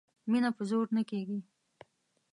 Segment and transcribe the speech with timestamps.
[0.31, 1.39] مینه په زور نه کیږي